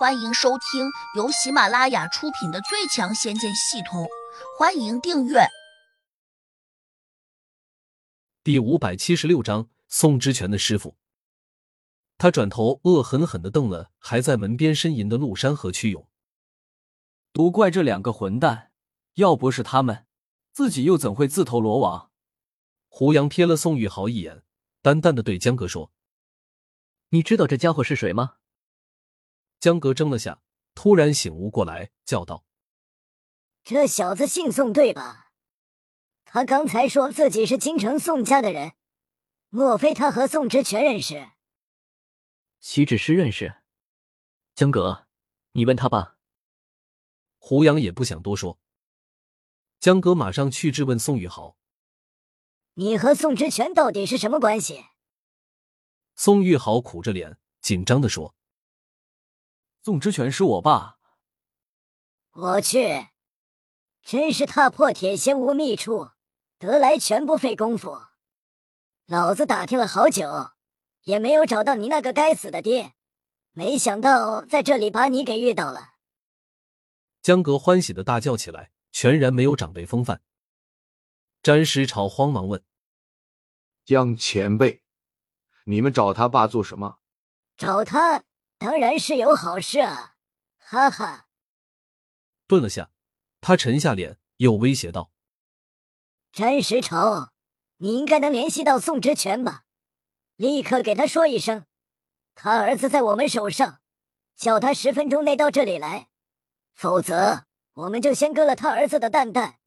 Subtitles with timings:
[0.00, 4.04] 欢迎收听由喜马拉雅出品的《最强仙剑系统》，
[4.58, 5.40] 欢迎订阅。
[8.42, 10.96] 第五百七十六章：宋之权的师傅。
[12.16, 16.08] 他转头恶狠狠的瞪了还在门边呻吟的陆山和屈勇。
[17.34, 18.70] 都怪这两个混蛋！
[19.16, 20.06] 要不是他们，
[20.50, 22.10] 自己又怎会自投罗网？
[22.88, 24.44] 胡杨瞥了宋玉豪一眼，
[24.80, 25.92] 淡淡的对江哥说
[27.12, 28.36] ：“你知道这家伙是谁吗？”
[29.60, 30.40] 江格怔了下，
[30.74, 32.46] 突然醒悟过来，叫道
[33.62, 35.32] ：“这小子姓宋对吧？
[36.24, 38.72] 他刚才说自己是京城宋家的人，
[39.50, 41.32] 莫非他和宋之权认识？
[42.58, 43.56] 岂止是认识？
[44.54, 45.06] 江格，
[45.52, 46.16] 你问他吧。”
[47.36, 48.58] 胡杨也不想多说，
[49.78, 51.58] 江哥马上去质问宋玉豪
[52.74, 54.86] ：“你和宋之权到底是什么关系？”
[56.16, 58.34] 宋玉豪苦着脸，紧张的说。
[59.82, 60.98] 宋之权是我爸。
[62.32, 63.08] 我去，
[64.02, 66.10] 真是踏破铁鞋无觅处，
[66.58, 67.98] 得来全不费工夫。
[69.06, 70.50] 老子打听了好久，
[71.04, 72.92] 也没有找到你那个该死的爹，
[73.52, 75.94] 没想到在这里把你给遇到了。
[77.22, 80.22] 江格欢喜的大叫起来，全然没有长辈风范。
[81.42, 82.62] 詹师朝慌忙问
[83.84, 84.82] ：“江前辈，
[85.64, 86.98] 你们找他爸做什么？”
[87.56, 88.24] 找他。
[88.60, 90.16] 当然是有好事啊！
[90.58, 91.28] 哈哈。
[92.46, 92.90] 顿了下，
[93.40, 95.10] 他沉下脸，又威胁道
[96.30, 97.32] ：“詹石朝，
[97.78, 99.64] 你应该能联系到宋之权吧？
[100.36, 101.64] 立刻给他说一声，
[102.34, 103.80] 他儿子在我们手上，
[104.36, 106.10] 叫他十分钟内到这里来，
[106.74, 109.58] 否则我们就先割了他儿子的蛋蛋，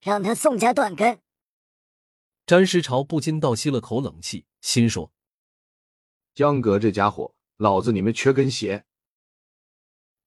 [0.00, 1.20] 让他宋家断根。”
[2.44, 5.12] 詹石潮不禁倒吸了口冷气，心说
[6.34, 8.86] ：“江哥这家伙。”老子你们缺根弦！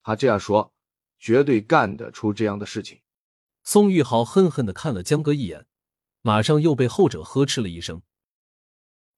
[0.01, 0.73] 他这样说，
[1.19, 3.01] 绝对干得出这样的事情。
[3.63, 5.67] 宋玉豪恨恨的看了江哥一眼，
[6.21, 8.01] 马上又被后者呵斥了一声：“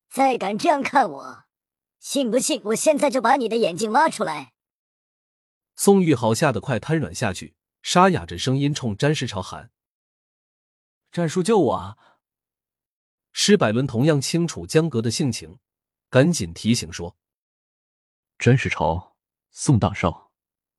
[0.09, 1.43] 再敢这样看我，
[1.99, 4.53] 信不信我现在就把你的眼睛挖出来？”
[5.77, 9.71] 宋玉豪吓得快瘫软下去，沙哑着声音冲詹世朝喊
[11.11, 11.97] ：“战叔救我啊！”
[13.31, 15.59] 施百伦同样清楚江哥的性情，
[16.09, 17.15] 赶紧提醒说。
[18.39, 19.17] 詹世朝，
[19.51, 20.31] 宋大少，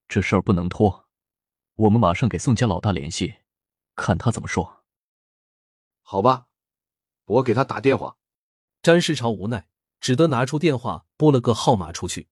[0.09, 1.11] 这事儿不能拖，
[1.75, 3.41] 我们马上给宋家老大联系，
[3.95, 4.87] 看他怎么说。
[6.01, 6.47] 好吧，
[7.27, 8.17] 我给他打电话。
[8.81, 9.69] 詹世朝无奈，
[10.01, 12.31] 只得拿出电话拨了个号码出去。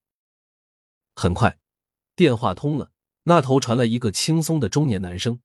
[1.15, 1.61] 很快，
[2.17, 2.93] 电话通了，
[3.25, 5.43] 那头传来一个轻松的中年男声：“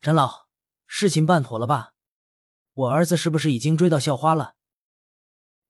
[0.00, 0.46] 詹老，
[0.86, 1.94] 事情办妥了吧？
[2.74, 4.54] 我儿子是不是已经追到校花了？”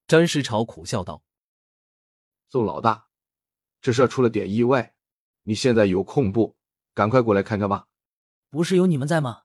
[0.05, 1.23] 詹世朝苦笑道。
[2.51, 3.07] 宋老大，
[3.79, 4.93] 这事出了点意外，
[5.43, 6.57] 你现在有空不？
[6.93, 7.87] 赶快过来看看吧。
[8.49, 9.43] 不是有你们在吗？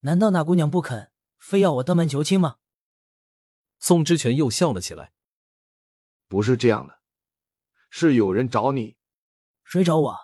[0.00, 2.56] 难道那姑娘不肯，非要我登门求亲吗？
[3.78, 5.12] 宋之权又笑了起来。
[6.26, 6.98] 不是这样的，
[7.88, 8.96] 是有人找你。
[9.62, 10.18] 谁找我？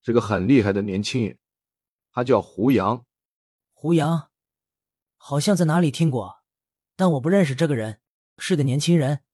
[0.00, 1.36] 这个很厉害的年轻人，
[2.12, 3.04] 他叫胡杨。
[3.72, 4.30] 胡杨，
[5.16, 6.44] 好像在哪里听过，
[6.94, 8.00] 但我不认识这个人。
[8.38, 9.24] 是个年轻人。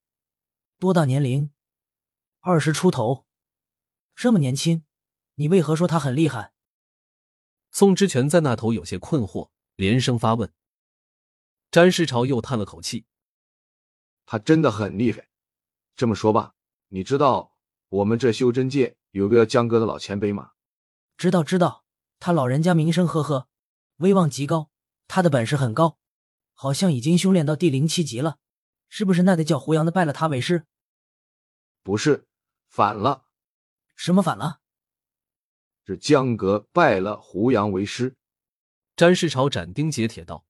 [0.78, 1.50] 多大年龄？
[2.40, 3.24] 二十出头，
[4.14, 4.84] 这么年轻，
[5.36, 6.52] 你为何说他很厉害？
[7.70, 10.52] 宋之权在那头有些困惑，连声发问。
[11.70, 13.06] 詹世朝又叹了口气
[14.26, 15.30] ：“他真的很厉害。
[15.96, 16.52] 这么说吧，
[16.88, 17.56] 你知道
[17.88, 20.50] 我们这修真界有个江哥的老前辈吗
[21.16, 21.86] ？”“知道，知道。
[22.18, 23.48] 他老人家名声赫赫，
[23.96, 24.70] 威望极高，
[25.08, 25.98] 他的本事很高，
[26.52, 28.38] 好像已经修炼到第零七级了。”
[28.88, 30.66] 是不是那得叫胡杨的拜了他为师？
[31.82, 32.26] 不是，
[32.68, 33.26] 反了。
[33.94, 34.60] 什么反了？
[35.84, 38.16] 是江阁拜了胡杨为师。
[38.96, 40.44] 詹世朝斩钉截铁道。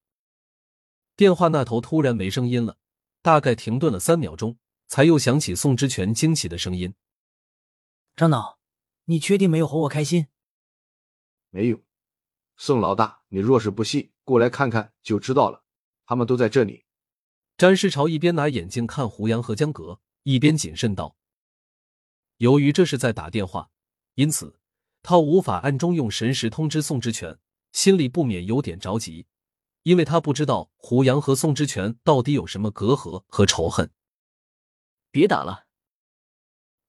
[1.15, 2.79] 电话那头突然没声音了，
[3.23, 6.95] 大概停顿了三秒钟，才又响起宋之权惊奇的声音
[8.17, 8.59] ：“张导，
[9.05, 10.29] 你确定没有哄我开心？”
[11.51, 11.83] 没有。
[12.57, 15.65] 宋老大，你若是不信，过来看看就知道了。
[16.07, 16.86] 他们都在这里。
[17.57, 21.17] 詹世朝一边拿眼镜看胡杨和江格，一边谨慎道
[22.37, 23.71] ：“由于这是在打电话，
[24.17, 24.61] 因此
[25.03, 27.39] 他无法暗中用神识通知宋之权，
[27.73, 29.25] 心里不免有点着急，
[29.85, 33.91] 因为他不知道胡杨和宋之权到底有什么隔阂和仇恨。”
[35.11, 35.65] 别打了！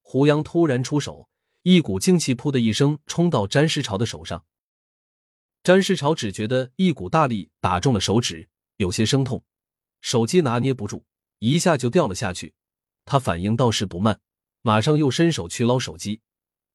[0.02, 1.30] 胡杨突然出手，
[1.62, 4.46] 一股劲气噗的一声冲到詹世朝的手上。
[5.64, 9.42] 詹世朝只觉得一股大力打中了手指，有些生痛。
[10.10, 11.04] 手机拿捏不住，
[11.40, 12.54] 一下就掉了下去。
[13.04, 14.22] 他反应倒是不慢，
[14.62, 16.22] 马上又伸手去捞手机，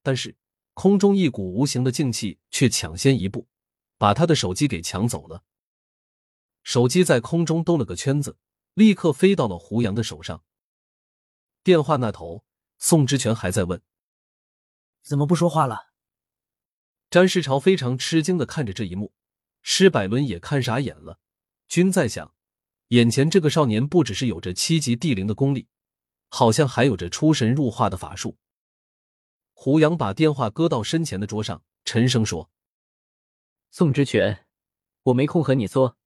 [0.02, 0.36] 但是
[0.74, 3.48] 空中一股无形的静气却抢先一步，
[3.96, 5.44] 把他的手机给抢走了。
[6.62, 8.36] 手机在空中兜了个圈子，
[8.74, 10.44] 立刻飞到了胡杨的手上。
[11.64, 12.44] 电话那头，
[12.76, 13.80] 宋之权还在问
[15.02, 15.94] ：“怎么不说话了？”
[17.08, 19.14] 詹世朝非常吃惊的看着这一幕，
[19.62, 21.18] 施百伦也看傻眼了。
[21.66, 22.34] 均在想，
[22.92, 25.66] 眼前这个少年不只是有着七级地灵的功力。
[26.34, 28.38] 好像还有着出神入化的法术。
[29.52, 32.50] 胡杨把电话搁到身前的桌上，沉声说
[33.70, 34.46] ：“宋之权，
[35.02, 35.98] 我没空和你说，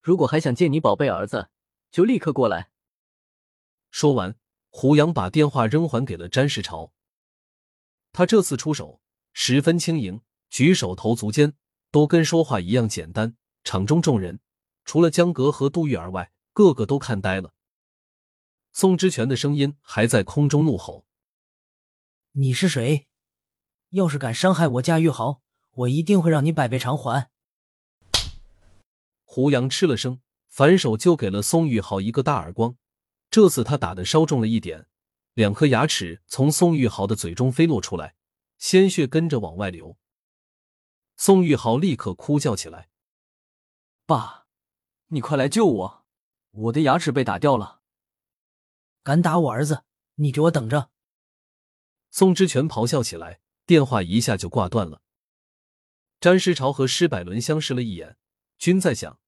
[0.00, 1.50] 如果还想见你宝贝儿子，
[1.90, 2.70] 就立刻过来。”
[3.90, 4.36] 说完，
[4.70, 6.92] 胡杨把电话扔还给了詹世朝。
[8.12, 9.00] 他这次出手
[9.32, 10.20] 十分轻盈，
[10.50, 11.54] 举手投足间
[11.90, 13.36] 都跟说话一样简单。
[13.64, 14.38] 场中众人
[14.84, 17.52] 除了江格和杜玉儿外，个个都看呆了。
[18.72, 21.06] 宋之权的声音还在空中怒吼
[22.32, 23.08] ：“你是谁？
[23.90, 25.40] 要是敢伤害我家玉豪，
[25.70, 27.30] 我一定会让你百倍偿还！”
[29.22, 32.76] 胡杨吃了声，反手就给了宋玉豪一个大耳光。
[33.30, 34.86] 这次他打的稍重了一点，
[35.34, 38.14] 两颗牙齿从宋玉豪的嘴中飞落出来，
[38.58, 39.96] 鲜血跟着往外流。
[41.16, 42.88] 宋玉豪立刻哭叫起来
[44.06, 44.43] ：“爸，
[45.08, 46.04] 你快来救我！
[46.50, 47.82] 我的牙齿被打掉了！”
[49.02, 49.84] 敢打我儿子，
[50.16, 50.90] 你给我等着！
[52.10, 55.02] 宋之权咆哮起来，电话一下就挂断了。
[56.20, 58.16] 詹世朝和施百伦相视了一眼，
[58.56, 59.18] 均在想：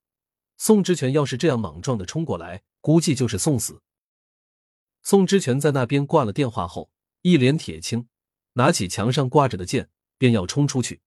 [0.57, 3.83] 宋之权要是这样莽撞的冲过来，估计就是送死。
[5.03, 6.91] 宋之权在那边挂了电话后，
[7.23, 8.09] 一脸铁青，
[8.55, 11.03] 拿起墙上挂着的剑，便要冲出去。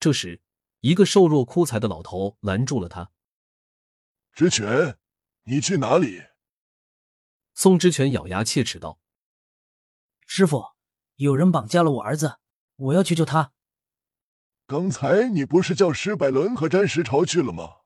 [0.00, 0.40] 这时，
[0.80, 3.10] 一个瘦弱枯材的老头拦住了他
[4.38, 4.96] ：“之泉，
[5.46, 6.22] 你去哪里？”
[7.54, 9.00] 宋之泉咬牙切齿道
[10.28, 10.64] ：“师傅，
[11.16, 12.38] 有人绑架了我儿子，
[12.76, 13.52] 我要去救他。
[14.68, 17.78] 刚才你不是叫施百伦和詹石朝去了吗？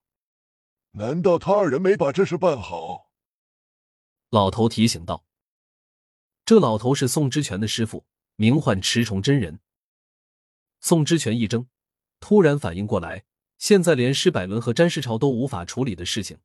[0.90, 3.10] 难道他二人没把这事办好？”
[4.28, 5.24] 老头提醒道
[6.44, 8.04] ：“这老头是宋之泉的师傅，
[8.36, 9.58] 名唤池重真人。”
[10.80, 11.66] 宋之泉一怔，
[12.20, 13.24] 突然反应过来，
[13.62, 16.36] 现在连施百伦和詹世朝都无法处理的事情，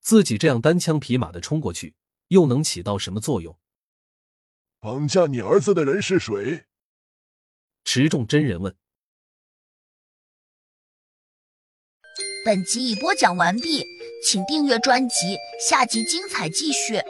[0.00, 1.94] 自己这样单枪匹马的冲过去。
[2.28, 3.54] 又能起到什么作用？
[4.80, 6.64] 绑架你儿子的人是谁？
[7.84, 8.74] 持重真人问。
[12.46, 13.84] 本集已播讲完毕，
[14.24, 17.02] 请订阅专辑，下集精彩继续。